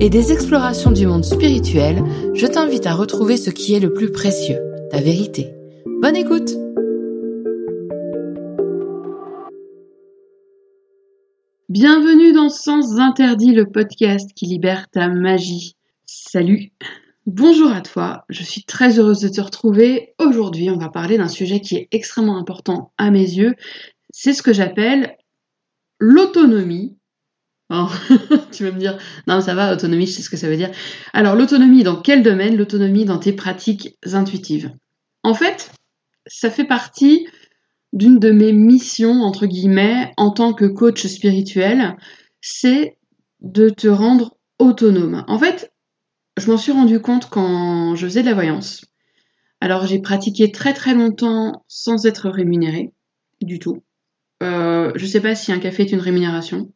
et 0.00 0.10
des 0.10 0.32
explorations 0.32 0.90
du 0.90 1.06
monde 1.06 1.24
spirituel, 1.24 2.02
je 2.34 2.46
t'invite 2.46 2.86
à 2.86 2.94
retrouver 2.94 3.36
ce 3.36 3.50
qui 3.50 3.74
est 3.74 3.80
le 3.80 3.92
plus 3.92 4.10
précieux, 4.10 4.58
ta 4.90 5.00
vérité. 5.00 5.54
Bonne 6.00 6.16
écoute 6.16 6.50
Bienvenue 11.68 12.32
dans 12.32 12.50
Sens 12.50 12.98
Interdit, 12.98 13.52
le 13.52 13.66
podcast 13.66 14.30
qui 14.34 14.46
libère 14.46 14.90
ta 14.90 15.08
magie. 15.08 15.76
Salut 16.04 16.72
Bonjour 17.26 17.70
à 17.70 17.80
toi, 17.80 18.24
je 18.28 18.42
suis 18.42 18.64
très 18.64 18.98
heureuse 18.98 19.20
de 19.20 19.28
te 19.28 19.40
retrouver. 19.40 20.12
Aujourd'hui, 20.18 20.70
on 20.70 20.76
va 20.76 20.88
parler 20.88 21.18
d'un 21.18 21.28
sujet 21.28 21.60
qui 21.60 21.76
est 21.76 21.88
extrêmement 21.92 22.36
important 22.36 22.92
à 22.98 23.12
mes 23.12 23.20
yeux. 23.20 23.54
C'est 24.10 24.32
ce 24.32 24.42
que 24.42 24.52
j'appelle 24.52 25.16
l'autonomie 26.00 26.96
Oh, 27.74 27.88
tu 28.52 28.64
vas 28.64 28.70
me 28.70 28.78
dire, 28.78 28.98
non, 29.26 29.40
ça 29.40 29.54
va, 29.54 29.72
autonomie, 29.72 30.06
je 30.06 30.12
sais 30.12 30.22
ce 30.22 30.28
que 30.28 30.36
ça 30.36 30.46
veut 30.46 30.58
dire. 30.58 30.70
Alors, 31.14 31.34
l'autonomie, 31.34 31.82
dans 31.82 31.96
quel 31.96 32.22
domaine? 32.22 32.54
L'autonomie 32.54 33.06
dans 33.06 33.18
tes 33.18 33.32
pratiques 33.32 33.96
intuitives. 34.12 34.70
En 35.22 35.32
fait, 35.32 35.72
ça 36.26 36.50
fait 36.50 36.66
partie 36.66 37.26
d'une 37.94 38.18
de 38.18 38.30
mes 38.30 38.52
missions, 38.52 39.22
entre 39.22 39.46
guillemets, 39.46 40.12
en 40.18 40.32
tant 40.32 40.52
que 40.52 40.66
coach 40.66 41.06
spirituel, 41.06 41.96
c'est 42.42 42.98
de 43.40 43.70
te 43.70 43.88
rendre 43.88 44.36
autonome. 44.58 45.24
En 45.26 45.38
fait, 45.38 45.72
je 46.38 46.50
m'en 46.50 46.58
suis 46.58 46.72
rendu 46.72 47.00
compte 47.00 47.30
quand 47.30 47.94
je 47.94 48.06
faisais 48.06 48.22
de 48.22 48.28
la 48.28 48.34
voyance. 48.34 48.84
Alors, 49.62 49.86
j'ai 49.86 50.00
pratiqué 50.00 50.52
très 50.52 50.74
très 50.74 50.92
longtemps 50.92 51.64
sans 51.68 52.04
être 52.04 52.28
rémunérée, 52.28 52.92
du 53.40 53.58
tout. 53.58 53.82
Euh, 54.42 54.92
je 54.94 55.04
ne 55.04 55.08
sais 55.08 55.20
pas 55.20 55.34
si 55.34 55.52
un 55.52 55.58
café 55.58 55.84
est 55.84 55.92
une 55.92 56.00
rémunération. 56.00 56.70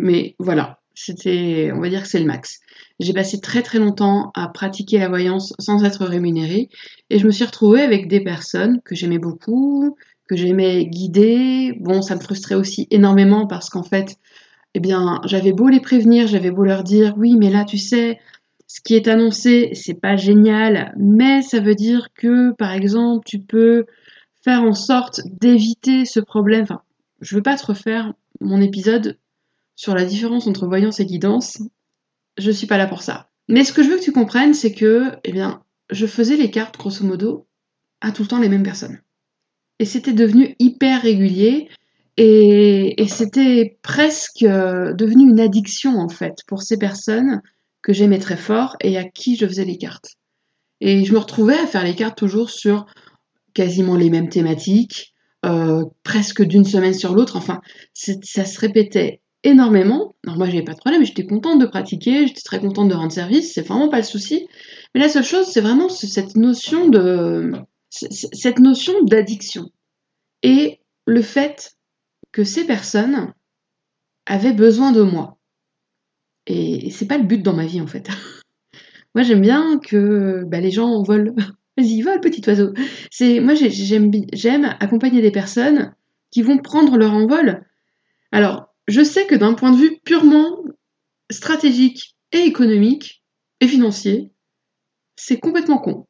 Mais 0.00 0.34
voilà, 0.38 0.80
c'était, 0.94 1.70
on 1.74 1.80
va 1.80 1.90
dire 1.90 2.02
que 2.02 2.08
c'est 2.08 2.18
le 2.18 2.24
max. 2.24 2.60
J'ai 3.00 3.12
passé 3.12 3.38
très 3.38 3.62
très 3.62 3.78
longtemps 3.78 4.30
à 4.34 4.48
pratiquer 4.48 4.98
la 4.98 5.08
voyance 5.08 5.52
sans 5.58 5.84
être 5.84 6.06
rémunérée 6.06 6.70
et 7.10 7.18
je 7.18 7.26
me 7.26 7.30
suis 7.30 7.44
retrouvée 7.44 7.82
avec 7.82 8.08
des 8.08 8.20
personnes 8.20 8.80
que 8.82 8.94
j'aimais 8.94 9.18
beaucoup, 9.18 9.96
que 10.26 10.36
j'aimais 10.36 10.86
guider. 10.86 11.74
Bon, 11.80 12.00
ça 12.00 12.14
me 12.14 12.20
frustrait 12.20 12.54
aussi 12.54 12.88
énormément 12.90 13.46
parce 13.46 13.68
qu'en 13.68 13.82
fait, 13.82 14.16
eh 14.72 14.80
bien, 14.80 15.20
j'avais 15.26 15.52
beau 15.52 15.68
les 15.68 15.80
prévenir, 15.80 16.26
j'avais 16.26 16.50
beau 16.50 16.64
leur 16.64 16.82
dire 16.82 17.14
oui, 17.18 17.36
mais 17.36 17.50
là, 17.50 17.64
tu 17.64 17.76
sais, 17.76 18.18
ce 18.66 18.80
qui 18.80 18.94
est 18.94 19.06
annoncé, 19.06 19.70
c'est 19.74 20.00
pas 20.00 20.16
génial, 20.16 20.94
mais 20.96 21.42
ça 21.42 21.60
veut 21.60 21.74
dire 21.74 22.08
que, 22.14 22.52
par 22.52 22.72
exemple, 22.72 23.26
tu 23.26 23.38
peux 23.38 23.84
faire 24.42 24.62
en 24.62 24.72
sorte 24.72 25.20
d'éviter 25.26 26.06
ce 26.06 26.20
problème. 26.20 26.62
Enfin, 26.62 26.80
je 27.20 27.36
veux 27.36 27.42
pas 27.42 27.56
te 27.56 27.66
refaire 27.66 28.14
mon 28.40 28.62
épisode 28.62 29.18
sur 29.80 29.94
la 29.94 30.04
différence 30.04 30.46
entre 30.46 30.66
voyance 30.66 31.00
et 31.00 31.06
guidance, 31.06 31.62
je 32.36 32.50
suis 32.50 32.66
pas 32.66 32.76
là 32.76 32.86
pour 32.86 33.00
ça. 33.00 33.30
Mais 33.48 33.64
ce 33.64 33.72
que 33.72 33.82
je 33.82 33.88
veux 33.88 33.96
que 33.96 34.02
tu 34.02 34.12
comprennes, 34.12 34.52
c'est 34.52 34.74
que, 34.74 35.12
eh 35.24 35.32
bien, 35.32 35.62
je 35.88 36.04
faisais 36.04 36.36
les 36.36 36.50
cartes, 36.50 36.76
grosso 36.76 37.02
modo, 37.02 37.46
à 38.02 38.12
tout 38.12 38.20
le 38.20 38.28
temps 38.28 38.40
les 38.40 38.50
mêmes 38.50 38.62
personnes. 38.62 39.00
Et 39.78 39.86
c'était 39.86 40.12
devenu 40.12 40.54
hyper 40.58 41.00
régulier, 41.00 41.70
et, 42.18 43.00
et 43.00 43.08
c'était 43.08 43.78
presque 43.80 44.42
euh, 44.42 44.92
devenu 44.92 45.30
une 45.30 45.40
addiction, 45.40 45.96
en 45.96 46.10
fait, 46.10 46.40
pour 46.46 46.60
ces 46.62 46.76
personnes 46.76 47.40
que 47.80 47.94
j'aimais 47.94 48.18
très 48.18 48.36
fort 48.36 48.76
et 48.82 48.98
à 48.98 49.04
qui 49.04 49.36
je 49.36 49.46
faisais 49.46 49.64
les 49.64 49.78
cartes. 49.78 50.18
Et 50.82 51.06
je 51.06 51.14
me 51.14 51.18
retrouvais 51.18 51.58
à 51.58 51.66
faire 51.66 51.84
les 51.84 51.94
cartes 51.94 52.18
toujours 52.18 52.50
sur 52.50 52.84
quasiment 53.54 53.96
les 53.96 54.10
mêmes 54.10 54.28
thématiques, 54.28 55.14
euh, 55.46 55.86
presque 56.02 56.42
d'une 56.42 56.66
semaine 56.66 56.92
sur 56.92 57.14
l'autre. 57.14 57.36
Enfin, 57.36 57.62
ça 57.94 58.44
se 58.44 58.60
répétait 58.60 59.22
énormément. 59.44 60.14
Alors 60.24 60.38
moi 60.38 60.46
j'avais 60.46 60.64
pas 60.64 60.74
de 60.74 60.78
problème, 60.78 61.04
j'étais 61.04 61.26
contente 61.26 61.60
de 61.60 61.66
pratiquer, 61.66 62.26
j'étais 62.26 62.42
très 62.42 62.60
contente 62.60 62.88
de 62.88 62.94
rendre 62.94 63.12
service, 63.12 63.54
c'est 63.54 63.66
vraiment 63.66 63.88
pas 63.88 63.98
le 63.98 64.04
souci. 64.04 64.46
Mais 64.94 65.00
la 65.00 65.08
seule 65.08 65.24
chose, 65.24 65.46
c'est 65.46 65.60
vraiment 65.60 65.88
cette 65.88 66.36
notion 66.36 66.88
de 66.88 67.52
cette 67.90 68.60
notion 68.60 69.02
d'addiction 69.02 69.70
et 70.42 70.80
le 71.06 71.22
fait 71.22 71.76
que 72.30 72.44
ces 72.44 72.64
personnes 72.64 73.34
avaient 74.26 74.52
besoin 74.52 74.92
de 74.92 75.02
moi. 75.02 75.38
Et 76.46 76.90
c'est 76.90 77.06
pas 77.06 77.18
le 77.18 77.24
but 77.24 77.42
dans 77.42 77.52
ma 77.52 77.66
vie 77.66 77.80
en 77.80 77.86
fait. 77.86 78.08
moi 79.14 79.24
j'aime 79.24 79.40
bien 79.40 79.78
que 79.78 80.44
bah, 80.46 80.60
les 80.60 80.70
gens 80.70 81.02
volent. 81.02 81.34
Vas-y, 81.76 82.02
vole 82.02 82.20
petit 82.20 82.42
oiseau. 82.46 82.74
C'est 83.10 83.40
moi 83.40 83.54
j'aime 83.54 84.10
j'aime 84.32 84.76
accompagner 84.80 85.22
des 85.22 85.30
personnes 85.30 85.94
qui 86.30 86.42
vont 86.42 86.58
prendre 86.58 86.96
leur 86.96 87.12
envol. 87.12 87.64
Alors 88.32 88.69
je 88.90 89.02
sais 89.04 89.26
que 89.26 89.34
d'un 89.34 89.54
point 89.54 89.70
de 89.70 89.76
vue 89.76 89.98
purement 90.04 90.58
stratégique 91.30 92.16
et 92.32 92.40
économique 92.40 93.22
et 93.60 93.68
financier, 93.68 94.32
c'est 95.16 95.38
complètement 95.38 95.78
con. 95.78 96.06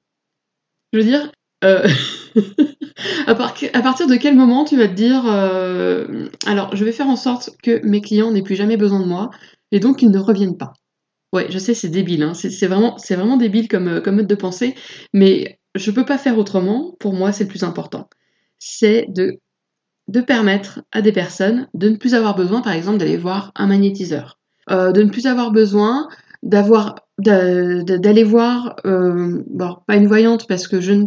Je 0.93 0.99
veux 0.99 1.05
dire, 1.05 1.31
euh, 1.63 1.87
à, 3.27 3.35
partir 3.35 4.07
de 4.07 4.17
quel 4.17 4.35
moment 4.35 4.65
tu 4.65 4.77
vas 4.77 4.89
te 4.89 4.95
dire, 4.95 5.25
euh, 5.27 6.29
alors 6.47 6.75
je 6.75 6.85
vais 6.85 6.93
faire 6.93 7.09
en 7.09 7.17
sorte 7.17 7.51
que 7.63 7.85
mes 7.87 8.01
clients 8.01 8.31
n'aient 8.31 8.43
plus 8.43 8.57
jamais 8.57 8.77
besoin 8.77 9.01
de 9.01 9.07
moi 9.07 9.31
et 9.73 9.81
donc 9.81 9.99
qu'ils 9.99 10.11
ne 10.11 10.19
reviennent 10.19 10.57
pas. 10.57 10.73
Ouais, 11.33 11.47
je 11.51 11.59
sais, 11.59 11.75
c'est 11.75 11.91
débile, 11.91 12.25
hein. 12.25 12.35
c'est 12.35 12.67
vraiment, 12.67 12.97
vraiment 13.09 13.37
débile 13.37 13.69
comme, 13.69 14.01
comme 14.03 14.17
mode 14.17 14.27
de 14.27 14.35
pensée, 14.35 14.75
mais 15.13 15.61
je 15.77 15.93
peux 15.93 16.05
pas 16.05 16.19
faire 16.19 16.39
autrement. 16.39 16.97
Pour 16.99 17.13
moi, 17.13 17.31
c'est 17.31 17.45
le 17.45 17.51
plus 17.51 17.63
important. 17.63 18.09
C'est 18.59 19.07
de 19.09 19.39
de 20.11 20.21
permettre 20.21 20.83
à 20.91 21.03
des 21.03 21.13
personnes 21.13 21.69
de 21.73 21.89
ne 21.89 21.97
plus 21.97 22.15
avoir 22.15 22.35
besoin, 22.35 22.63
par 22.63 22.73
exemple, 22.73 22.99
d'aller 22.99 23.17
voir 23.17 23.53
un 23.55 23.69
magnétiseur, 23.69 24.41
euh, 24.69 24.91
de 24.91 25.03
ne 25.03 25.09
plus 25.09 25.27
avoir 25.27 25.53
besoin 25.53 26.09
d'avoir 26.43 26.97
d'aller 27.19 28.25
voir, 28.25 28.77
euh, 28.87 29.45
bon, 29.47 29.77
pas 29.87 29.97
une 29.97 30.07
voyante 30.07 30.49
parce 30.49 30.67
que 30.67 30.81
je 30.81 31.05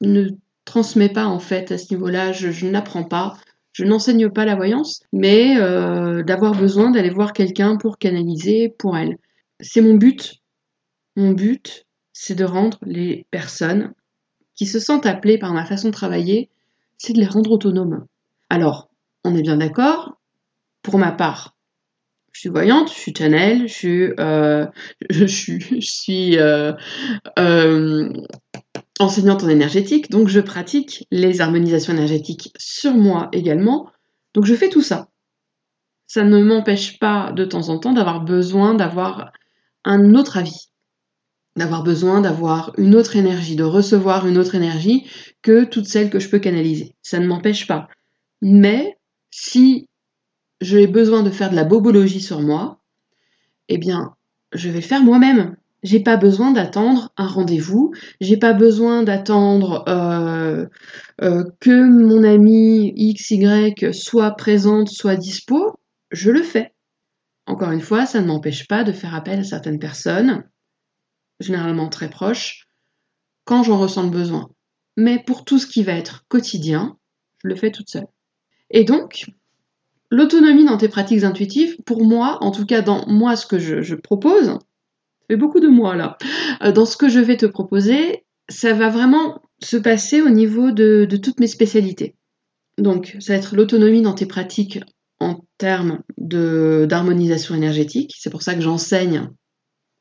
ne, 0.00 0.28
transmets 0.64 1.08
pas 1.08 1.26
en 1.26 1.38
fait 1.38 1.72
à 1.72 1.78
ce 1.78 1.94
niveau-là, 1.94 2.32
je, 2.32 2.66
n'apprends 2.66 3.04
pas, 3.04 3.36
je 3.72 3.84
n'enseigne 3.84 4.28
pas 4.28 4.44
la 4.44 4.56
voyance, 4.56 5.02
mais 5.12 5.56
euh, 5.58 6.22
d'avoir 6.24 6.52
besoin 6.52 6.90
d'aller 6.90 7.10
voir 7.10 7.32
quelqu'un 7.32 7.76
pour 7.76 7.98
canaliser 7.98 8.74
pour 8.78 8.96
elle. 8.96 9.18
C'est 9.60 9.80
mon 9.80 9.94
but. 9.94 10.34
Mon 11.16 11.30
but, 11.30 11.86
c'est 12.12 12.34
de 12.34 12.44
rendre 12.44 12.78
les 12.82 13.26
personnes 13.30 13.92
qui 14.56 14.66
se 14.66 14.80
sentent 14.80 15.06
appelées 15.06 15.38
par 15.38 15.52
ma 15.52 15.64
façon 15.64 15.88
de 15.88 15.94
travailler, 15.94 16.50
c'est 16.98 17.12
de 17.12 17.20
les 17.20 17.26
rendre 17.26 17.52
autonomes. 17.52 18.06
Alors, 18.52 18.90
on 19.24 19.34
est 19.34 19.40
bien 19.40 19.56
d'accord. 19.56 20.20
Pour 20.82 20.98
ma 20.98 21.10
part, 21.10 21.56
je 22.32 22.40
suis 22.40 22.48
voyante, 22.50 22.90
je 22.90 22.98
suis 22.98 23.14
channel, 23.16 23.66
je 23.66 23.72
suis, 23.72 24.12
euh, 24.20 24.66
euh, 26.38 26.72
euh, 27.38 28.12
enseignante 29.00 29.42
en 29.42 29.48
énergétique, 29.48 30.10
donc 30.10 30.28
je 30.28 30.40
pratique 30.40 31.06
les 31.10 31.40
harmonisations 31.40 31.94
énergétiques 31.94 32.52
sur 32.58 32.92
moi 32.92 33.30
également. 33.32 33.90
Donc 34.34 34.44
je 34.44 34.54
fais 34.54 34.68
tout 34.68 34.82
ça. 34.82 35.08
Ça 36.06 36.22
ne 36.22 36.42
m'empêche 36.42 36.98
pas 36.98 37.32
de 37.32 37.46
temps 37.46 37.70
en 37.70 37.78
temps 37.78 37.94
d'avoir 37.94 38.20
besoin 38.20 38.74
d'avoir 38.74 39.32
un 39.86 40.14
autre 40.14 40.36
avis, 40.36 40.68
d'avoir 41.56 41.82
besoin 41.84 42.20
d'avoir 42.20 42.74
une 42.76 42.96
autre 42.96 43.16
énergie, 43.16 43.56
de 43.56 43.64
recevoir 43.64 44.26
une 44.26 44.36
autre 44.36 44.56
énergie 44.56 45.06
que 45.40 45.64
toutes 45.64 45.86
celles 45.86 46.10
que 46.10 46.18
je 46.18 46.28
peux 46.28 46.38
canaliser. 46.38 46.94
Ça 47.00 47.18
ne 47.18 47.26
m'empêche 47.26 47.66
pas. 47.66 47.88
Mais 48.42 48.98
si 49.30 49.88
j'ai 50.60 50.86
besoin 50.86 51.22
de 51.22 51.30
faire 51.30 51.50
de 51.50 51.56
la 51.56 51.64
bobologie 51.64 52.20
sur 52.20 52.40
moi, 52.40 52.80
eh 53.68 53.78
bien, 53.78 54.14
je 54.52 54.68
vais 54.68 54.80
le 54.80 54.86
faire 54.86 55.02
moi-même. 55.02 55.56
J'ai 55.84 56.00
pas 56.00 56.16
besoin 56.16 56.52
d'attendre 56.52 57.12
un 57.16 57.26
rendez-vous, 57.26 57.92
j'ai 58.20 58.36
pas 58.36 58.52
besoin 58.52 59.02
d'attendre 59.02 59.84
euh, 59.88 60.66
euh, 61.22 61.44
que 61.60 61.88
mon 61.88 62.22
ami 62.22 62.92
XY 63.14 63.74
soit 63.92 64.32
présente, 64.32 64.88
soit 64.88 65.16
dispo, 65.16 65.80
je 66.10 66.30
le 66.30 66.42
fais. 66.42 66.72
Encore 67.46 67.72
une 67.72 67.80
fois, 67.80 68.06
ça 68.06 68.20
ne 68.20 68.26
m'empêche 68.26 68.68
pas 68.68 68.84
de 68.84 68.92
faire 68.92 69.14
appel 69.14 69.40
à 69.40 69.44
certaines 69.44 69.80
personnes, 69.80 70.44
généralement 71.40 71.88
très 71.88 72.10
proches, 72.10 72.68
quand 73.44 73.64
j'en 73.64 73.78
ressens 73.78 74.04
le 74.04 74.10
besoin. 74.10 74.50
Mais 74.96 75.20
pour 75.24 75.44
tout 75.44 75.58
ce 75.58 75.66
qui 75.66 75.82
va 75.82 75.94
être 75.94 76.24
quotidien, 76.28 76.96
je 77.42 77.48
le 77.48 77.56
fais 77.56 77.72
toute 77.72 77.88
seule. 77.88 78.06
Et 78.72 78.84
donc, 78.84 79.26
l'autonomie 80.10 80.64
dans 80.64 80.78
tes 80.78 80.88
pratiques 80.88 81.24
intuitives, 81.24 81.76
pour 81.84 82.04
moi, 82.04 82.38
en 82.40 82.50
tout 82.50 82.66
cas 82.66 82.80
dans 82.80 83.06
moi 83.06 83.36
ce 83.36 83.46
que 83.46 83.58
je, 83.58 83.94
propose, 83.94 84.46
ça 84.46 84.58
fait 85.28 85.36
beaucoup 85.36 85.60
de 85.60 85.68
moi 85.68 85.94
là, 85.94 86.16
euh, 86.62 86.72
dans 86.72 86.86
ce 86.86 86.96
que 86.96 87.08
je 87.08 87.20
vais 87.20 87.36
te 87.36 87.46
proposer, 87.46 88.24
ça 88.48 88.72
va 88.72 88.88
vraiment 88.88 89.42
se 89.62 89.76
passer 89.76 90.20
au 90.20 90.30
niveau 90.30 90.72
de, 90.72 91.06
toutes 91.22 91.38
mes 91.38 91.46
spécialités. 91.46 92.16
Donc, 92.78 93.16
ça 93.20 93.34
va 93.34 93.38
être 93.38 93.54
l'autonomie 93.54 94.02
dans 94.02 94.14
tes 94.14 94.26
pratiques 94.26 94.80
en 95.20 95.44
termes 95.58 96.00
d'harmonisation 96.18 97.54
énergétique. 97.54 98.14
C'est 98.18 98.30
pour 98.30 98.42
ça 98.42 98.54
que 98.54 98.60
j'enseigne 98.60 99.28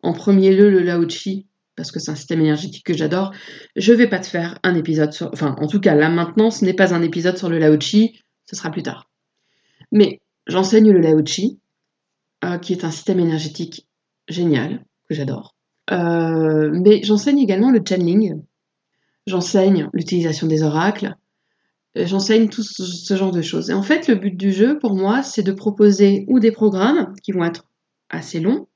en 0.01 0.13
premier 0.13 0.55
lieu 0.55 0.71
le 0.71 0.79
Lao 0.79 1.07
Chi, 1.07 1.47
parce 1.75 1.91
que 1.91 1.99
c'est 1.99 2.11
un 2.11 2.15
système 2.15 2.41
énergétique 2.41 2.85
que 2.85 2.95
j'adore. 2.95 3.31
Je 3.75 3.93
vais 3.93 4.07
pas 4.07 4.19
te 4.19 4.25
faire 4.25 4.57
un 4.63 4.73
épisode 4.75 5.13
sur. 5.13 5.29
Enfin, 5.31 5.55
en 5.59 5.67
tout 5.67 5.79
cas, 5.79 5.93
là 5.93 6.09
maintenant, 6.09 6.49
ce 6.49 6.65
n'est 6.65 6.73
pas 6.73 6.93
un 6.93 7.03
épisode 7.03 7.37
sur 7.37 7.49
le 7.49 7.59
Lao 7.59 7.79
Chi, 7.79 8.21
ce 8.51 8.57
sera 8.57 8.69
plus 8.69 8.83
tard. 8.83 9.09
Mais 9.93 10.19
j'enseigne 10.45 10.91
le 10.91 10.99
Lao 10.99 11.25
Chi, 11.25 11.59
euh, 12.43 12.57
qui 12.57 12.73
est 12.73 12.83
un 12.83 12.91
système 12.91 13.19
énergétique 13.19 13.87
génial, 14.27 14.85
que 15.07 15.15
j'adore. 15.15 15.55
Euh, 15.91 16.69
mais 16.73 17.01
j'enseigne 17.03 17.39
également 17.39 17.71
le 17.71 17.81
channeling. 17.87 18.41
J'enseigne 19.25 19.89
l'utilisation 19.93 20.47
des 20.47 20.63
oracles. 20.63 21.15
J'enseigne 21.95 22.49
tout 22.49 22.63
ce 22.63 23.15
genre 23.15 23.31
de 23.31 23.41
choses. 23.41 23.69
Et 23.69 23.73
en 23.73 23.83
fait, 23.83 24.07
le 24.07 24.15
but 24.15 24.35
du 24.35 24.51
jeu, 24.51 24.79
pour 24.79 24.95
moi, 24.95 25.23
c'est 25.23 25.43
de 25.43 25.51
proposer 25.51 26.25
ou 26.27 26.39
des 26.39 26.51
programmes 26.51 27.13
qui 27.23 27.31
vont 27.31 27.43
être 27.43 27.65
assez 28.09 28.39
longs, 28.39 28.67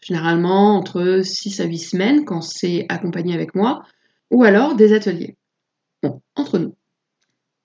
généralement 0.00 0.76
entre 0.76 1.20
6 1.22 1.60
à 1.60 1.64
8 1.64 1.78
semaines 1.78 2.24
quand 2.24 2.42
c'est 2.42 2.86
accompagné 2.88 3.34
avec 3.34 3.54
moi, 3.54 3.82
ou 4.30 4.44
alors 4.44 4.76
des 4.76 4.92
ateliers. 4.92 5.36
Bon, 6.02 6.22
entre 6.36 6.58
nous. 6.58 6.74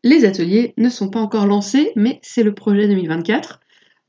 Les 0.04 0.26
ateliers 0.26 0.74
ne 0.78 0.90
sont 0.90 1.10
pas 1.10 1.20
encore 1.20 1.48
lancés, 1.48 1.92
mais 1.96 2.20
c'est 2.22 2.44
le 2.44 2.54
projet 2.54 2.88
2024. 2.88 3.60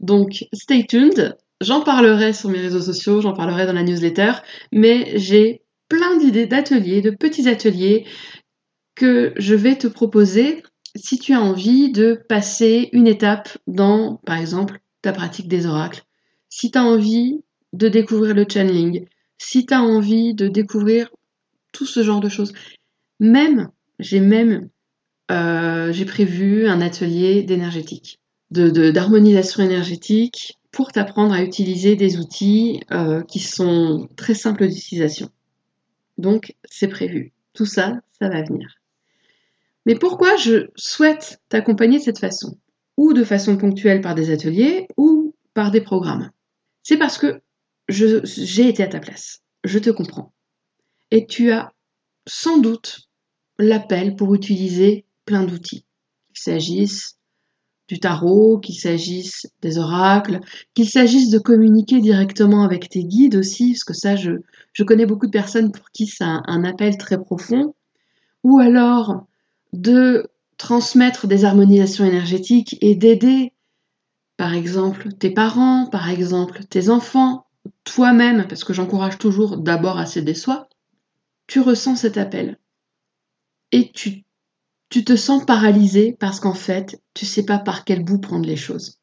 Donc, 0.01 0.47
stay 0.53 0.85
tuned. 0.87 1.37
J'en 1.61 1.83
parlerai 1.83 2.33
sur 2.33 2.51
mes 2.51 2.61
réseaux 2.61 2.81
sociaux, 2.81 3.21
j'en 3.21 3.33
parlerai 3.33 3.67
dans 3.67 3.73
la 3.73 3.85
newsletter, 3.85 4.33
mais 4.73 5.13
j'ai 5.17 5.63
plein 5.89 6.17
d'idées 6.17 6.47
d'ateliers, 6.47 7.01
de 7.01 7.11
petits 7.11 7.49
ateliers 7.49 8.07
que 8.95 9.33
je 9.37 9.55
vais 9.55 9.77
te 9.77 9.87
proposer 9.87 10.63
si 10.97 11.19
tu 11.19 11.33
as 11.33 11.41
envie 11.41 11.91
de 11.91 12.21
passer 12.29 12.89
une 12.93 13.07
étape 13.07 13.57
dans, 13.67 14.17
par 14.27 14.39
exemple, 14.39 14.81
ta 15.03 15.13
pratique 15.13 15.49
des 15.49 15.67
oracles. 15.67 16.03
Si 16.49 16.71
tu 16.71 16.79
as 16.79 16.85
envie 16.85 17.41
de 17.73 17.89
découvrir 17.89 18.35
le 18.35 18.47
channeling, 18.49 19.07
si 19.39 19.67
tu 19.67 19.75
as 19.75 19.83
envie 19.83 20.35
de 20.35 20.49
découvrir 20.49 21.11
tout 21.73 21.87
ce 21.87 22.03
genre 22.03 22.21
de 22.21 22.31
choses. 22.31 22.55
Même, 23.21 23.69
j'ai 23.99 24.21
même, 24.21 24.71
euh, 25.31 25.93
j'ai 25.93 26.05
prévu 26.05 26.67
un 26.67 26.81
atelier 26.81 27.43
d'énergétique, 27.43 28.21
de, 28.51 28.91
d'harmonisation 28.91 29.63
énergétique 29.63 30.59
pour 30.71 30.93
t'apprendre 30.93 31.33
à 31.33 31.43
utiliser 31.43 31.97
des 31.97 32.19
outils 32.19 32.83
euh, 32.91 33.23
qui 33.23 33.39
sont 33.39 34.09
très 34.17 34.35
simples 34.35 34.69
d'utilisation. 34.69 35.31
Donc, 36.19 36.55
c'est 36.65 36.89
prévu. 36.89 37.33
Tout 37.53 37.67
ça, 37.67 38.01
ça 38.19 38.29
va 38.29 38.43
venir. 38.43 38.69
Mais 39.87 39.95
pourquoi 39.95 40.37
je 40.37 40.69
souhaite 40.77 41.41
t'accompagner 41.49 41.99
de 41.99 42.03
cette 42.05 42.19
façon? 42.19 42.59
Ou 42.97 43.13
de 43.13 43.25
façon 43.25 43.57
ponctuelle 43.57 44.01
par 44.01 44.15
des 44.15 44.31
ateliers 44.31 44.89
ou 44.97 45.35
par 45.53 45.71
des 45.71 45.81
programmes? 45.81 46.31
C'est 46.83 46.97
parce 46.97 47.19
que 47.19 47.41
j'ai 47.89 48.69
été 48.69 48.83
à 48.83 48.89
ta 48.89 49.01
place. 49.01 49.43
Je 49.65 49.79
te 49.79 49.91
comprends. 49.91 50.33
Et 51.11 51.27
tu 51.27 51.51
as 51.51 51.73
sans 52.27 52.59
doute 52.59 53.09
l'appel 53.59 54.17
pour 54.17 54.35
utiliser 54.35 55.05
plein 55.25 55.45
d'outils. 55.45 55.85
Qu'il 56.29 56.43
s'agisse 56.43 57.17
du 57.89 58.01
tarot, 58.01 58.59
qu'il 58.59 58.77
s'agisse 58.77 59.47
des 59.61 59.79
oracles, 59.79 60.41
qu'il 60.75 60.89
s'agisse 60.89 61.31
de 61.31 61.39
communiquer 61.39 62.01
directement 62.01 62.65
avec 62.65 62.89
tes 62.89 63.05
guides 63.05 63.37
aussi, 63.37 63.73
parce 63.73 63.85
que 63.85 63.95
ça, 63.95 64.17
je, 64.17 64.33
je 64.73 64.85
connais 64.85 65.07
beaucoup 65.07 65.27
de 65.27 65.31
personnes 65.31 65.71
pour 65.71 65.91
qui 65.91 66.07
c'est 66.07 66.25
un 66.25 66.65
appel 66.65 66.97
très 66.97 67.19
profond, 67.19 67.75
ou 68.43 68.59
alors 68.59 69.27
de 69.73 70.29
transmettre 70.57 71.27
des 71.27 71.45
harmonisations 71.45 72.05
énergétiques 72.05 72.79
et 72.81 72.95
d'aider, 72.95 73.53
par 74.37 74.55
exemple, 74.55 75.13
tes 75.13 75.31
parents, 75.31 75.87
par 75.87 76.09
exemple, 76.09 76.65
tes 76.65 76.89
enfants, 76.89 77.47
toi-même, 77.85 78.47
parce 78.49 78.65
que 78.65 78.73
j'encourage 78.73 79.19
toujours 79.19 79.59
d'abord 79.59 79.99
à 79.99 80.07
s'aider 80.07 80.35
soi, 80.35 80.69
tu 81.47 81.61
ressens 81.61 81.97
cet 81.97 82.17
appel. 82.17 82.59
Et 83.73 83.91
tu, 83.93 84.24
tu 84.95 85.05
te 85.05 85.17
sens 85.17 85.45
paralysé 85.45 86.17
parce 86.21 86.39
qu'en 86.39 86.55
fait, 86.55 87.03
tu 87.15 87.27
sais 87.27 87.45
pas 87.45 87.59
par 87.59 87.85
quel 87.85 88.05
bout 88.05 88.21
prendre 88.21 88.47
les 88.47 88.55
choses. 88.55 89.01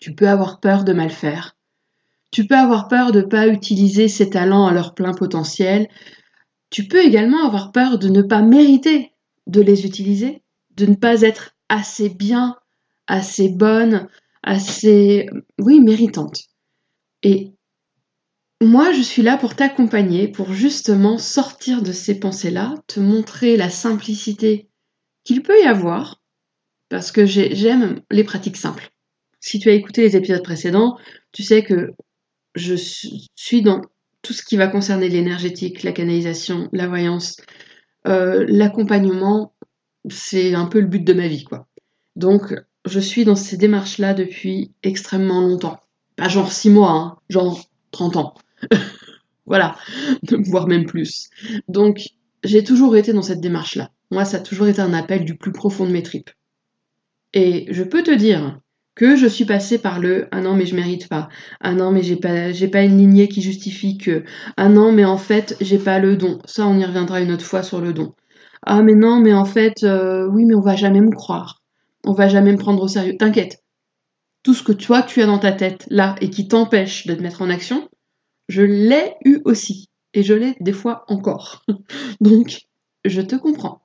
Tu 0.00 0.16
peux 0.16 0.28
avoir 0.28 0.58
peur 0.58 0.82
de 0.82 0.92
mal 0.92 1.10
faire. 1.10 1.56
Tu 2.32 2.48
peux 2.48 2.56
avoir 2.56 2.88
peur 2.88 3.12
de 3.12 3.20
ne 3.20 3.26
pas 3.26 3.46
utiliser 3.46 4.08
ces 4.08 4.30
talents 4.30 4.66
à 4.66 4.72
leur 4.72 4.96
plein 4.96 5.14
potentiel. 5.14 5.88
Tu 6.70 6.88
peux 6.88 7.04
également 7.04 7.46
avoir 7.46 7.70
peur 7.70 8.00
de 8.00 8.08
ne 8.08 8.20
pas 8.20 8.42
mériter 8.42 9.12
de 9.46 9.60
les 9.60 9.86
utiliser, 9.86 10.42
de 10.74 10.86
ne 10.86 10.96
pas 10.96 11.22
être 11.22 11.54
assez 11.68 12.08
bien, 12.08 12.56
assez 13.06 13.50
bonne, 13.50 14.08
assez, 14.42 15.28
oui, 15.60 15.78
méritante. 15.78 16.48
Et 17.22 17.52
moi, 18.64 18.92
je 18.92 19.02
suis 19.02 19.22
là 19.22 19.36
pour 19.36 19.54
t'accompagner, 19.54 20.28
pour 20.28 20.52
justement 20.52 21.18
sortir 21.18 21.82
de 21.82 21.92
ces 21.92 22.18
pensées-là, 22.18 22.74
te 22.86 23.00
montrer 23.00 23.56
la 23.56 23.70
simplicité 23.70 24.68
qu'il 25.24 25.42
peut 25.42 25.60
y 25.60 25.66
avoir, 25.66 26.22
parce 26.88 27.12
que 27.12 27.26
j'aime 27.26 28.02
les 28.10 28.24
pratiques 28.24 28.56
simples. 28.56 28.90
Si 29.40 29.58
tu 29.58 29.70
as 29.70 29.74
écouté 29.74 30.02
les 30.02 30.16
épisodes 30.16 30.42
précédents, 30.42 30.98
tu 31.32 31.42
sais 31.42 31.62
que 31.62 31.92
je 32.54 32.74
suis 32.74 33.62
dans 33.62 33.82
tout 34.22 34.32
ce 34.32 34.42
qui 34.42 34.56
va 34.56 34.68
concerner 34.68 35.08
l'énergétique, 35.08 35.82
la 35.82 35.92
canalisation, 35.92 36.68
la 36.72 36.86
voyance, 36.86 37.36
euh, 38.06 38.44
l'accompagnement, 38.48 39.54
c'est 40.08 40.54
un 40.54 40.66
peu 40.66 40.80
le 40.80 40.86
but 40.86 41.04
de 41.04 41.12
ma 41.12 41.28
vie, 41.28 41.44
quoi. 41.44 41.66
Donc, 42.16 42.54
je 42.86 43.00
suis 43.00 43.24
dans 43.24 43.36
ces 43.36 43.56
démarches-là 43.56 44.14
depuis 44.14 44.72
extrêmement 44.82 45.40
longtemps. 45.40 45.80
Pas 46.16 46.28
genre 46.28 46.52
6 46.52 46.70
mois, 46.70 46.90
hein, 46.90 47.18
genre 47.28 47.60
30 47.90 48.16
ans. 48.16 48.34
voilà, 49.46 49.76
voire 50.46 50.66
même 50.66 50.86
plus. 50.86 51.30
Donc, 51.68 52.08
j'ai 52.42 52.64
toujours 52.64 52.96
été 52.96 53.12
dans 53.12 53.22
cette 53.22 53.40
démarche-là. 53.40 53.90
Moi, 54.10 54.24
ça 54.24 54.38
a 54.38 54.40
toujours 54.40 54.68
été 54.68 54.80
un 54.80 54.94
appel 54.94 55.24
du 55.24 55.36
plus 55.36 55.52
profond 55.52 55.86
de 55.86 55.92
mes 55.92 56.02
tripes. 56.02 56.30
Et 57.32 57.66
je 57.70 57.82
peux 57.82 58.02
te 58.02 58.14
dire 58.14 58.60
que 58.94 59.16
je 59.16 59.26
suis 59.26 59.44
passée 59.44 59.78
par 59.78 59.98
le 59.98 60.28
ah 60.30 60.40
non 60.40 60.54
mais 60.54 60.66
je 60.66 60.76
mérite 60.76 61.08
pas. 61.08 61.28
Ah 61.60 61.74
non 61.74 61.90
mais 61.90 62.02
j'ai 62.02 62.16
pas 62.16 62.52
pas 62.72 62.82
une 62.82 62.98
lignée 62.98 63.28
qui 63.28 63.42
justifie 63.42 63.98
que. 63.98 64.24
Ah 64.56 64.68
non 64.68 64.92
mais 64.92 65.04
en 65.04 65.18
fait 65.18 65.56
j'ai 65.60 65.78
pas 65.78 65.98
le 65.98 66.16
don 66.16 66.38
ça 66.44 66.66
on 66.66 66.78
y 66.78 66.84
reviendra 66.84 67.20
une 67.20 67.32
autre 67.32 67.44
fois 67.44 67.62
sur 67.62 67.80
le 67.80 67.92
don 67.92 68.14
ah 68.62 68.82
mais 68.82 68.94
non 68.94 69.20
mais 69.20 69.34
en 69.34 69.44
fait 69.44 69.82
euh, 69.82 70.26
oui 70.28 70.44
mais 70.44 70.54
on 70.54 70.60
va 70.60 70.76
jamais 70.76 71.00
me 71.00 71.10
croire. 71.10 71.62
On 72.04 72.12
va 72.12 72.28
jamais 72.28 72.52
me 72.52 72.58
prendre 72.58 72.82
au 72.82 72.88
sérieux. 72.88 73.16
T'inquiète. 73.18 73.62
Tout 74.42 74.54
ce 74.54 74.62
que 74.62 74.72
toi 74.72 75.02
tu 75.02 75.22
as 75.22 75.26
dans 75.26 75.38
ta 75.38 75.52
tête 75.52 75.86
là 75.90 76.14
et 76.20 76.30
qui 76.30 76.46
t'empêche 76.46 77.06
de 77.06 77.14
te 77.14 77.22
mettre 77.22 77.42
en 77.42 77.50
action, 77.50 77.88
je 78.48 78.62
l'ai 78.62 79.14
eu 79.24 79.40
aussi 79.44 79.88
et 80.12 80.22
je 80.22 80.34
l'ai 80.34 80.56
des 80.60 80.72
fois 80.72 81.04
encore. 81.08 81.64
Donc, 82.20 82.66
je 83.04 83.20
te 83.20 83.36
comprends. 83.36 83.82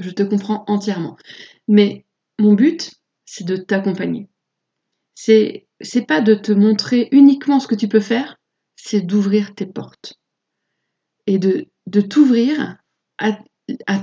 Je 0.00 0.10
te 0.10 0.22
comprends 0.22 0.64
entièrement. 0.66 1.16
Mais 1.68 2.04
mon 2.38 2.54
but, 2.54 2.92
c'est 3.24 3.44
de 3.44 3.56
t'accompagner. 3.56 4.28
C'est 5.14 5.66
c'est 5.80 6.06
pas 6.06 6.20
de 6.20 6.34
te 6.34 6.52
montrer 6.52 7.08
uniquement 7.12 7.60
ce 7.60 7.68
que 7.68 7.74
tu 7.74 7.88
peux 7.88 8.00
faire, 8.00 8.36
c'est 8.76 9.02
d'ouvrir 9.02 9.54
tes 9.54 9.66
portes 9.66 10.14
et 11.26 11.38
de, 11.38 11.66
de 11.86 12.00
t'ouvrir 12.00 12.76
à, 13.18 13.38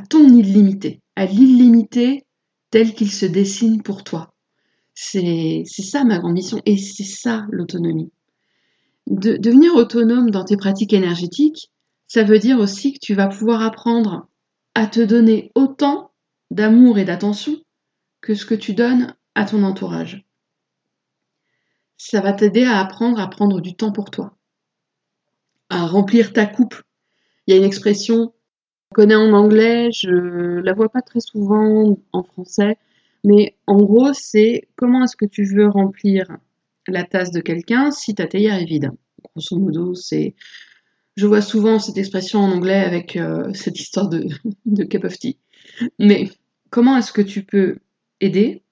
ton 0.10 0.28
illimité, 0.28 1.02
à 1.16 1.26
l'illimité 1.26 2.26
tel 2.70 2.94
qu'il 2.94 3.12
se 3.12 3.26
dessine 3.26 3.82
pour 3.82 4.04
toi. 4.04 4.34
C'est 4.94 5.64
ça 5.66 6.04
ma 6.04 6.20
grande 6.20 6.34
mission 6.34 6.62
et 6.66 6.78
c'est 6.78 7.04
ça 7.04 7.46
l'autonomie. 7.50 8.12
De, 9.08 9.38
devenir 9.38 9.76
autonome 9.76 10.32
dans 10.32 10.46
tes 10.46 10.58
pratiques 10.58 10.94
énergétiques, 10.94 11.72
ça 12.08 12.24
veut 12.24 12.40
dire 12.40 12.60
aussi 12.60 12.94
que 12.94 13.00
tu 13.02 13.14
vas 13.14 13.28
pouvoir 13.28 13.62
apprendre 13.62 14.28
à 14.76 14.88
te 14.88 15.00
donner 15.00 15.52
autant 15.56 16.12
d'amour 16.52 16.98
et 16.98 17.06
d'attention 17.06 17.58
que 18.22 18.36
ce 18.36 18.46
que 18.46 18.56
tu 18.56 18.74
donnes 18.74 19.16
à 19.36 19.46
ton 19.46 19.64
entourage. 19.64 20.26
Ça 21.98 22.22
va 22.22 22.34
t'aider 22.34 22.64
à 22.64 22.80
apprendre 22.80 23.20
à 23.20 23.30
prendre 23.30 23.62
du 23.62 23.76
temps 23.76 23.92
pour 23.92 24.10
toi, 24.12 24.36
à 25.70 25.86
remplir 25.86 26.34
ta 26.34 26.46
coupe. 26.46 26.76
Il 27.46 27.54
y 27.54 27.58
a 27.58 27.60
une 27.60 27.66
expression 27.66 28.28
qu'on 28.90 28.96
connaît 28.96 29.16
en 29.16 29.34
anglais, 29.34 29.90
je 29.92 30.10
la 30.10 30.74
vois 30.74 30.90
pas 30.90 31.02
très 31.02 31.20
souvent 31.20 31.98
en 32.12 32.24
français, 32.24 32.78
mais 33.24 33.56
en 33.68 33.78
gros, 33.78 34.14
c'est 34.14 34.68
comment 34.76 35.04
est-ce 35.04 35.16
que 35.16 35.26
tu 35.26 35.46
veux 35.46 35.68
remplir 35.68 36.38
la 36.88 37.04
tasse 37.04 37.32
de 37.32 37.40
quelqu'un 37.40 37.92
si 37.92 38.16
ta 38.16 38.28
théière 38.28 38.56
est 38.56 38.66
vide. 38.66 38.92
Grosso 39.24 39.58
modo, 39.58 39.94
c'est. 39.94 40.36
Je 41.16 41.28
vois 41.28 41.42
souvent 41.42 41.78
cette 41.80 41.98
expression 41.98 42.40
en 42.40 42.52
anglais 42.52 42.84
avec 42.84 43.16
euh, 43.16 43.54
cette 43.54 43.80
histoire 43.80 44.10
de, 44.66 44.84
cup 44.84 45.04
of 45.04 45.18
tea. 45.18 45.38
Mais 46.00 46.30
comment 46.70 46.98
est-ce 46.98 47.14
que 47.14 47.22
tu 47.22 47.44
peux 47.44 47.78
aider? 48.20 48.64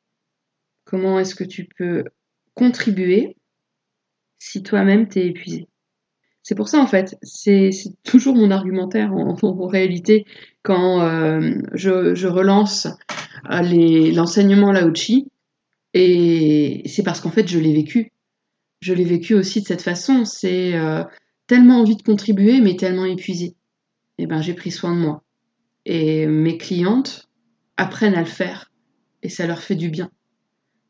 Comment 0.85 1.19
est-ce 1.19 1.35
que 1.35 1.43
tu 1.43 1.67
peux 1.77 2.05
contribuer 2.55 3.37
si 4.39 4.63
toi-même 4.63 5.07
t'es 5.07 5.27
épuisé? 5.27 5.67
C'est 6.43 6.55
pour 6.55 6.67
ça 6.67 6.79
en 6.79 6.87
fait, 6.87 7.15
c'est 7.21 7.69
toujours 8.03 8.35
mon 8.35 8.49
argumentaire 8.49 9.13
en, 9.13 9.67
réalité 9.67 10.25
quand 10.63 11.01
euh, 11.01 11.53
je, 11.73 12.15
je, 12.15 12.27
relance 12.27 12.87
euh, 13.51 14.11
l'enseignement 14.11 14.71
Lao-Chi, 14.71 15.27
et 15.93 16.83
c'est 16.85 17.03
parce 17.03 17.19
qu'en 17.19 17.31
fait 17.31 17.47
je 17.47 17.59
l'ai 17.59 17.73
vécu. 17.73 18.11
Je 18.81 18.93
l'ai 18.93 19.03
vécu 19.03 19.35
aussi 19.35 19.61
de 19.61 19.67
cette 19.67 19.81
façon, 19.81 20.25
c'est 20.25 20.73
euh, 20.75 21.03
tellement 21.47 21.81
envie 21.81 21.95
de 21.95 22.01
contribuer 22.01 22.61
mais 22.61 22.75
tellement 22.75 23.05
épuisé. 23.05 23.55
Et 24.17 24.23
eh 24.23 24.27
ben 24.27 24.41
j'ai 24.41 24.53
pris 24.53 24.71
soin 24.71 24.95
de 24.95 24.99
moi. 24.99 25.23
Et 25.85 26.25
mes 26.27 26.57
clientes 26.57 27.29
apprennent 27.77 28.15
à 28.15 28.21
le 28.21 28.25
faire 28.25 28.71
et 29.23 29.29
ça 29.29 29.47
leur 29.47 29.59
fait 29.59 29.75
du 29.75 29.89
bien. 29.89 30.09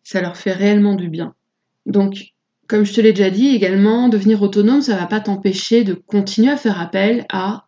Ça 0.04 0.22
leur 0.22 0.38
fait 0.38 0.54
réellement 0.54 0.96
du 0.96 1.10
bien. 1.10 1.36
Donc 1.86 2.34
comme 2.68 2.86
je 2.86 2.94
te 2.94 3.02
l'ai 3.02 3.12
déjà 3.12 3.30
dit 3.30 3.50
également, 3.50 4.08
devenir 4.08 4.42
autonome, 4.42 4.82
ça 4.82 4.96
ne 4.96 5.00
va 5.00 5.06
pas 5.06 5.20
t'empêcher 5.20 5.84
de 5.84 5.94
continuer 5.94 6.52
à 6.52 6.56
faire 6.56 6.80
appel 6.80 7.26
à 7.30 7.66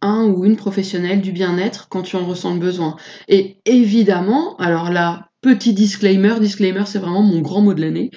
un 0.00 0.26
ou 0.26 0.44
une 0.44 0.56
professionnelle 0.56 1.20
du 1.20 1.30
bien-être 1.30 1.88
quand 1.88 2.02
tu 2.02 2.16
en 2.16 2.26
ressens 2.26 2.54
le 2.54 2.58
besoin. 2.58 2.96
Et 3.28 3.58
évidemment, 3.64 4.56
alors 4.56 4.90
là, 4.90 5.28
petit 5.42 5.74
disclaimer, 5.74 6.40
disclaimer 6.40 6.84
c'est 6.86 6.98
vraiment 6.98 7.22
mon 7.22 7.40
grand 7.40 7.60
mot 7.60 7.74
de 7.74 7.82
l'année. 7.82 8.10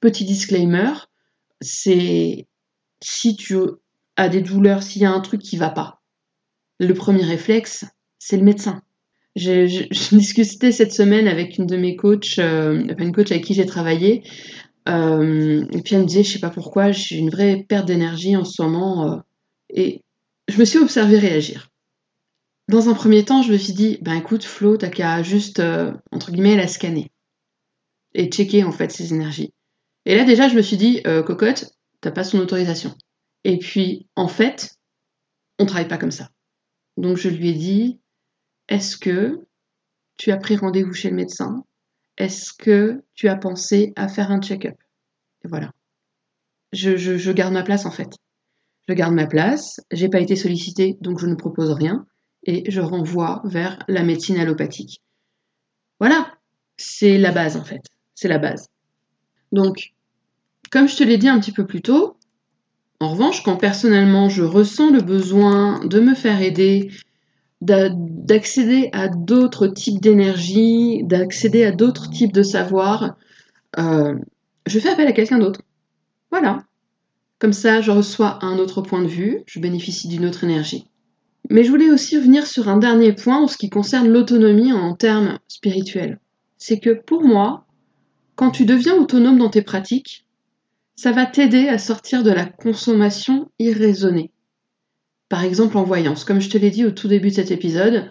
Petit 0.00 0.24
disclaimer, 0.24 0.92
c'est 1.60 2.48
si 3.02 3.36
tu 3.36 3.58
as 4.16 4.28
des 4.28 4.40
douleurs, 4.40 4.82
s'il 4.82 5.02
y 5.02 5.04
a 5.04 5.12
un 5.12 5.20
truc 5.20 5.40
qui 5.40 5.56
va 5.56 5.70
pas, 5.70 6.00
le 6.80 6.94
premier 6.94 7.22
réflexe, 7.22 7.84
c'est 8.18 8.36
le 8.36 8.42
médecin. 8.42 8.82
J'ai 9.36 9.66
discuté 10.12 10.72
cette 10.72 10.92
semaine 10.92 11.28
avec 11.28 11.58
une 11.58 11.66
de 11.66 11.76
mes 11.76 11.94
coachs, 11.94 12.38
euh, 12.38 12.82
une 12.98 13.12
coach 13.12 13.30
avec 13.30 13.44
qui 13.44 13.54
j'ai 13.54 13.66
travaillé, 13.66 14.22
euh, 14.88 15.64
et 15.72 15.82
puis 15.82 15.94
elle 15.94 16.02
me 16.02 16.06
disait, 16.06 16.24
je 16.24 16.32
sais 16.32 16.38
pas 16.40 16.50
pourquoi, 16.50 16.90
j'ai 16.92 17.16
une 17.16 17.30
vraie 17.30 17.64
perte 17.68 17.86
d'énergie 17.86 18.36
en 18.36 18.44
ce 18.44 18.62
moment. 18.62 19.12
Euh, 19.12 19.16
et 19.72 20.02
je 20.48 20.58
me 20.58 20.64
suis 20.64 20.78
observée 20.78 21.18
réagir. 21.18 21.69
Dans 22.70 22.88
un 22.88 22.94
premier 22.94 23.24
temps, 23.24 23.42
je 23.42 23.52
me 23.52 23.58
suis 23.58 23.72
dit, 23.72 23.98
ben 24.00 24.14
écoute, 24.14 24.44
Flo, 24.44 24.76
t'as 24.76 24.90
qu'à 24.90 25.24
juste, 25.24 25.58
euh, 25.58 25.92
entre 26.12 26.30
guillemets, 26.30 26.56
la 26.56 26.68
scanner. 26.68 27.10
Et 28.14 28.30
checker 28.30 28.62
en 28.62 28.70
fait 28.70 28.92
ses 28.92 29.12
énergies. 29.12 29.52
Et 30.06 30.14
là 30.14 30.24
déjà, 30.24 30.48
je 30.48 30.54
me 30.54 30.62
suis 30.62 30.76
dit, 30.76 31.02
cocotte, 31.26 31.72
t'as 32.00 32.12
pas 32.12 32.22
son 32.22 32.38
autorisation. 32.38 32.94
Et 33.42 33.58
puis, 33.58 34.08
en 34.14 34.28
fait, 34.28 34.76
on 35.58 35.66
travaille 35.66 35.88
pas 35.88 35.98
comme 35.98 36.12
ça. 36.12 36.30
Donc 36.96 37.16
je 37.16 37.28
lui 37.28 37.48
ai 37.48 37.54
dit, 37.54 38.00
est-ce 38.68 38.96
que 38.96 39.40
tu 40.16 40.30
as 40.30 40.36
pris 40.36 40.56
rendez-vous 40.56 40.92
chez 40.92 41.10
le 41.10 41.16
médecin? 41.16 41.64
Est-ce 42.18 42.52
que 42.52 43.02
tu 43.14 43.28
as 43.28 43.36
pensé 43.36 43.92
à 43.96 44.06
faire 44.06 44.30
un 44.30 44.40
check-up? 44.40 44.76
Et 45.44 45.48
voilà. 45.48 45.72
Je, 46.72 47.32
garde 47.32 47.52
ma 47.52 47.64
place 47.64 47.84
en 47.84 47.90
fait. 47.90 48.10
Je 48.88 48.94
garde 48.94 49.14
ma 49.14 49.26
place, 49.26 49.80
j'ai 49.90 50.08
pas 50.08 50.20
été 50.20 50.36
sollicitée, 50.36 50.96
donc 51.00 51.18
je 51.18 51.26
ne 51.26 51.34
propose 51.34 51.70
rien, 51.72 52.06
et 52.44 52.70
je 52.70 52.80
renvoie 52.80 53.42
vers 53.44 53.78
la 53.88 54.02
médecine 54.02 54.38
allopathique. 54.38 55.02
Voilà, 55.98 56.32
c'est 56.76 57.18
la 57.18 57.32
base 57.32 57.56
en 57.56 57.64
fait. 57.64 57.82
C'est 58.14 58.28
la 58.28 58.38
base. 58.38 58.68
Donc, 59.52 59.92
comme 60.70 60.88
je 60.88 60.96
te 60.96 61.04
l'ai 61.04 61.18
dit 61.18 61.28
un 61.28 61.40
petit 61.40 61.52
peu 61.52 61.66
plus 61.66 61.82
tôt, 61.82 62.16
en 63.00 63.08
revanche, 63.08 63.42
quand 63.42 63.56
personnellement 63.56 64.28
je 64.28 64.42
ressens 64.42 64.90
le 64.90 65.00
besoin 65.00 65.84
de 65.84 66.00
me 66.00 66.14
faire 66.14 66.42
aider, 66.42 66.90
d'accéder 67.62 68.90
à 68.92 69.08
d'autres 69.08 69.66
types 69.66 70.00
d'énergie, 70.00 71.02
d'accéder 71.04 71.64
à 71.64 71.72
d'autres 71.72 72.10
types 72.10 72.32
de 72.32 72.42
savoir, 72.42 73.16
euh, 73.78 74.14
je 74.66 74.78
fais 74.78 74.90
appel 74.90 75.08
à 75.08 75.12
quelqu'un 75.12 75.38
d'autre. 75.38 75.62
Voilà. 76.30 76.64
Comme 77.38 77.52
ça, 77.54 77.80
je 77.80 77.90
reçois 77.90 78.38
un 78.44 78.58
autre 78.58 78.82
point 78.82 79.02
de 79.02 79.08
vue, 79.08 79.42
je 79.46 79.60
bénéficie 79.60 80.08
d'une 80.08 80.26
autre 80.26 80.44
énergie. 80.44 80.89
Mais 81.50 81.64
je 81.64 81.70
voulais 81.70 81.90
aussi 81.90 82.16
revenir 82.16 82.46
sur 82.46 82.68
un 82.68 82.78
dernier 82.78 83.12
point 83.12 83.38
en 83.38 83.48
ce 83.48 83.58
qui 83.58 83.70
concerne 83.70 84.08
l'autonomie 84.08 84.72
en 84.72 84.94
termes 84.94 85.40
spirituels. 85.48 86.20
C'est 86.58 86.78
que 86.78 86.90
pour 86.90 87.24
moi, 87.24 87.66
quand 88.36 88.52
tu 88.52 88.64
deviens 88.64 88.94
autonome 88.94 89.38
dans 89.38 89.50
tes 89.50 89.62
pratiques, 89.62 90.26
ça 90.94 91.10
va 91.10 91.26
t'aider 91.26 91.66
à 91.66 91.78
sortir 91.78 92.22
de 92.22 92.30
la 92.30 92.46
consommation 92.46 93.50
irraisonnée. 93.58 94.30
Par 95.28 95.42
exemple 95.42 95.76
en 95.76 95.82
voyance. 95.82 96.24
Comme 96.24 96.40
je 96.40 96.50
te 96.50 96.56
l'ai 96.56 96.70
dit 96.70 96.84
au 96.84 96.92
tout 96.92 97.08
début 97.08 97.30
de 97.30 97.34
cet 97.34 97.50
épisode, 97.50 98.10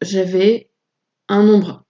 j'avais 0.00 0.70
un 1.28 1.42
nombre 1.42 1.84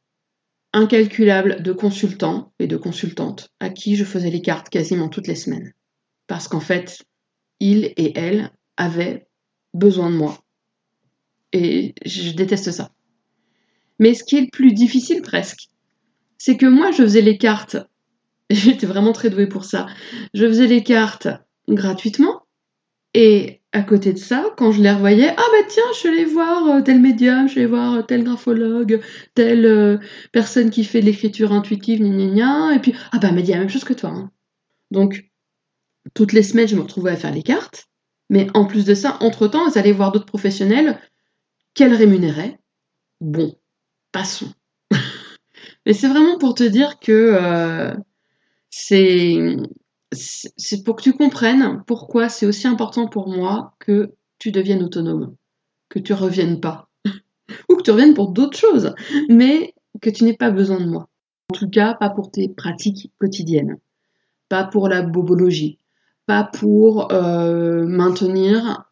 incalculable 0.73 1.63
de 1.63 1.73
consultants 1.73 2.53
et 2.59 2.67
de 2.67 2.79
consultantes 2.79 3.51
à 3.61 3.69
qui 3.69 3.95
je 3.95 4.05
faisais 4.05 4.31
les 4.31 4.43
cartes 4.43 4.71
quasiment 4.71 5.09
toutes 5.09 5.27
les 5.27 5.35
semaines. 5.35 5.75
Parce 6.29 6.49
qu'en 6.49 6.61
fait, 6.61 7.03
ils 7.61 7.93
et 7.97 8.19
elles 8.19 8.51
avaient 8.79 9.27
besoin 9.75 10.11
de 10.11 10.17
moi. 10.17 10.39
Et 11.57 11.95
je 12.05 12.33
déteste 12.33 12.71
ça. 12.71 12.91
Mais 13.99 14.13
ce 14.13 14.25
qui 14.25 14.37
est 14.37 14.43
le 14.43 14.51
plus 14.53 14.73
difficile 14.73 15.23
presque, 15.23 15.69
c'est 16.37 16.59
que 16.59 16.67
moi 16.67 16.91
je 16.91 17.03
faisais 17.03 17.23
les 17.23 17.39
cartes, 17.39 17.79
j'étais 18.51 18.87
vraiment 18.87 19.13
très 19.13 19.31
douée 19.31 19.47
pour 19.47 19.65
ça, 19.65 19.87
je 20.35 20.47
faisais 20.47 20.67
les 20.67 20.83
cartes 20.83 21.29
gratuitement 21.67 22.43
et 23.15 23.63
à 23.73 23.83
côté 23.83 24.13
de 24.13 24.19
ça, 24.19 24.51
quand 24.59 24.71
je 24.71 24.83
les 24.83 24.91
revoyais, 24.91 25.31
ah 25.31 25.43
bah 25.51 25.67
tiens, 25.67 25.83
je 25.99 26.03
vais 26.03 26.15
aller 26.15 26.25
voir 26.27 26.67
euh, 26.67 26.83
tel 26.83 27.01
médium, 27.01 27.49
je 27.49 27.55
vais 27.55 27.65
voir 27.65 27.95
euh, 27.95 28.03
tel 28.03 28.25
graphologue, 28.25 29.01
telle 29.35 29.65
euh, 29.65 29.99
personne 30.33 30.69
qui 30.69 30.85
fait 30.85 31.01
de 31.01 31.07
l'écriture 31.07 31.53
intuitive, 31.53 32.03
gna, 32.03 32.75
et 32.75 32.79
puis, 32.79 32.95
ah 33.13 33.19
bah 33.19 33.29
elle 33.29 33.35
m'a 33.35 33.41
dit 33.41 33.53
la 33.53 33.61
même 33.61 33.71
chose 33.71 33.85
que 33.85 33.95
toi. 33.95 34.11
Hein. 34.11 34.31
Donc, 34.91 35.31
toutes 36.13 36.35
les 36.35 36.43
semaines, 36.43 36.69
je 36.69 36.77
me 36.77 36.83
retrouvais 36.83 37.13
à 37.13 37.17
faire 37.17 37.33
les 37.33 37.43
cartes, 37.43 37.87
mais 38.29 38.49
en 38.53 38.67
plus 38.67 38.85
de 38.85 38.95
ça, 38.95 39.17
entre-temps, 39.21 39.71
allaient 39.77 39.93
voir 39.93 40.13
d'autres 40.13 40.27
professionnels 40.27 40.99
qu'elles 41.77 41.95
rémunéraient. 41.95 42.59
Bon, 43.21 43.57
passons. 44.11 44.53
mais 45.87 45.93
c'est 45.93 46.09
vraiment 46.09 46.39
pour 46.39 46.55
te 46.55 46.65
dire 46.65 46.99
que 46.99 47.95
c'est 48.71 49.57
c'est 50.13 50.85
pour 50.85 50.97
que 50.97 51.03
tu 51.03 51.13
comprennes 51.13 51.83
pourquoi 51.87 52.29
c'est 52.29 52.47
aussi 52.47 52.67
important 52.67 53.09
pour 53.09 53.29
moi 53.29 53.75
que 53.79 54.15
tu 54.39 54.53
deviennes 54.53 54.83
autonome, 54.83 55.35
que 55.89 55.99
tu 55.99 56.13
reviennes 56.13 56.61
pas, 56.61 56.89
ou 57.69 57.77
que 57.77 57.83
tu 57.83 57.91
reviennes 57.91 58.15
pour 58.15 58.31
d'autres 58.31 58.59
choses, 58.59 58.95
mais 59.29 59.75
que 60.01 60.11
tu 60.11 60.25
n'aies 60.25 60.37
pas 60.37 60.51
besoin 60.51 60.81
de 60.81 60.87
moi. 60.87 61.09
En 61.51 61.55
tout 61.55 61.71
cas, 61.71 61.95
pas 61.95 62.11
pour 62.11 62.31
tes 62.31 62.49
pratiques 62.49 63.13
quotidiennes, 63.19 63.79
pas 64.49 64.65
pour 64.65 64.89
la 64.89 65.03
bobologie, 65.03 65.79
pas 66.27 66.45
pour 66.45 67.13
euh, 67.13 67.87
maintenir 67.87 68.86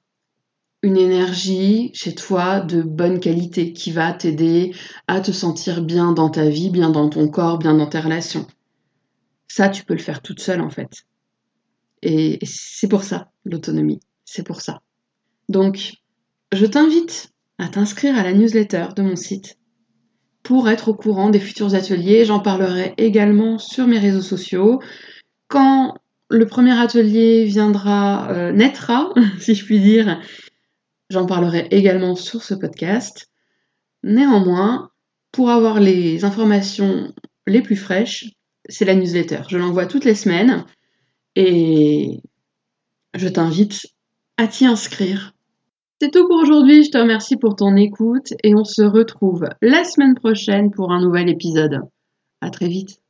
une 0.85 0.99
énergie 0.99 1.91
chez 1.95 2.15
toi 2.15 2.61
de 2.61 2.83
bonne 2.83 3.19
qualité 3.19 3.73
qui 3.73 3.91
va 3.91 4.13
t'aider 4.13 4.75
à 5.09 5.23
te 5.23 5.33
sentir 5.33 5.81
bien 5.81 6.13
dans 6.13 6.29
ta 6.29 6.47
vie, 6.51 6.69
bien 6.69 6.91
dans 6.91 7.09
ton 7.09 7.27
corps, 7.27 7.59
bien 7.59 7.73
dans 7.73 7.87
tes 7.87 8.01
relations. 8.01 8.47
Ça, 9.49 9.71
tu 9.71 9.83
peux 9.83 9.95
le 9.95 10.01
faire 10.01 10.21
toute 10.21 10.41
seule 10.41 10.61
en 10.61 10.69
fait. 10.69 11.07
Et 12.03 12.39
c'est 12.43 12.87
pour 12.87 13.03
ça, 13.03 13.31
l'autonomie. 13.47 14.01
C'est 14.27 14.43
pour 14.43 14.61
ça. 14.61 14.83
Donc, 15.49 15.95
je 16.53 16.67
t'invite 16.67 17.33
à 17.57 17.69
t'inscrire 17.69 18.19
à 18.19 18.23
la 18.23 18.35
newsletter 18.35 18.89
de 18.95 19.01
mon 19.01 19.17
site 19.17 19.57
pour 20.43 20.69
être 20.69 20.89
au 20.89 20.95
courant 20.95 21.31
des 21.31 21.41
futurs 21.41 21.75
ateliers. 21.75 22.27
J'en 22.27 22.41
parlerai 22.41 22.93
également 22.99 23.57
sur 23.57 23.87
mes 23.87 23.99
réseaux 23.99 24.21
sociaux. 24.21 24.83
Quand 25.49 25.95
le 26.29 26.47
premier 26.47 26.79
atelier 26.79 27.45
viendra, 27.47 28.31
euh, 28.33 28.53
naîtra, 28.53 29.15
si 29.39 29.55
je 29.55 29.65
puis 29.65 29.81
dire, 29.81 30.21
j'en 31.11 31.27
parlerai 31.27 31.69
également 31.71 32.17
sur 32.17 32.43
ce 32.43 32.55
podcast. 32.55 33.31
Néanmoins, 34.03 34.91
pour 35.33 35.51
avoir 35.51 35.81
les 35.81 36.25
informations 36.25 37.13
les 37.47 37.63
plus 37.63 37.77
fraîches, 37.77 38.27
c'est 38.69 38.85
la 38.85 38.95
newsletter. 38.95 39.43
Je 39.49 39.59
l'envoie 39.59 39.87
toutes 39.87 40.05
les 40.05 40.15
semaines 40.15 40.65
et 41.37 42.21
je 43.15 43.29
t'invite 43.29 43.87
à 44.37 44.47
t'y 44.47 44.67
inscrire. 44.67 45.35
C'est 46.01 46.11
tout 46.11 46.27
pour 46.27 46.37
aujourd'hui, 46.37 46.85
je 46.85 46.91
te 46.91 46.99
remercie 46.99 47.37
pour 47.37 47.57
ton 47.57 47.77
écoute 47.77 48.35
et 48.43 48.55
on 48.55 48.65
se 48.65 48.83
retrouve 48.83 49.45
la 49.63 49.85
semaine 49.85 50.15
prochaine 50.15 50.71
pour 50.71 50.93
un 50.93 51.01
nouvel 51.01 51.29
épisode. 51.29 51.81
À 52.41 52.51
très 52.51 52.69
vite. 52.69 53.04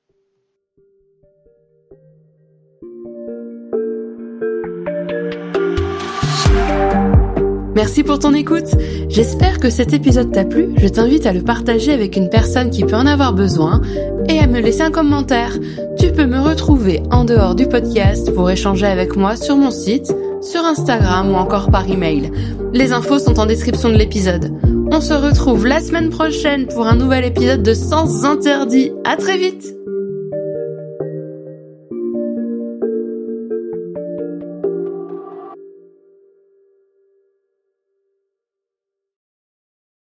Merci 7.74 8.04
pour 8.04 8.20
ton 8.20 8.32
écoute. 8.34 8.68
J'espère 9.08 9.58
que 9.58 9.68
cet 9.68 9.92
épisode 9.92 10.30
t'a 10.30 10.44
plu. 10.44 10.68
Je 10.76 10.86
t'invite 10.88 11.26
à 11.26 11.32
le 11.32 11.42
partager 11.42 11.92
avec 11.92 12.16
une 12.16 12.30
personne 12.30 12.70
qui 12.70 12.84
peut 12.84 12.94
en 12.94 13.06
avoir 13.06 13.32
besoin 13.32 13.82
et 14.28 14.38
à 14.38 14.46
me 14.46 14.60
laisser 14.60 14.82
un 14.82 14.90
commentaire. 14.90 15.58
Tu 15.98 16.12
peux 16.12 16.26
me 16.26 16.38
retrouver 16.38 17.02
en 17.10 17.24
dehors 17.24 17.54
du 17.54 17.66
podcast 17.66 18.32
pour 18.32 18.50
échanger 18.50 18.86
avec 18.86 19.16
moi 19.16 19.36
sur 19.36 19.56
mon 19.56 19.70
site, 19.70 20.14
sur 20.40 20.64
Instagram 20.64 21.30
ou 21.30 21.34
encore 21.34 21.70
par 21.70 21.88
email. 21.90 22.30
Les 22.72 22.92
infos 22.92 23.18
sont 23.18 23.40
en 23.40 23.46
description 23.46 23.88
de 23.88 23.96
l'épisode. 23.96 24.52
On 24.92 25.00
se 25.00 25.14
retrouve 25.14 25.66
la 25.66 25.80
semaine 25.80 26.10
prochaine 26.10 26.66
pour 26.66 26.86
un 26.86 26.94
nouvel 26.94 27.24
épisode 27.24 27.62
de 27.62 27.74
Sens 27.74 28.24
Interdit. 28.24 28.92
À 29.04 29.16
très 29.16 29.36
vite! 29.36 29.83